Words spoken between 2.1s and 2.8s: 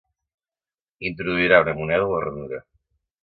la ranura.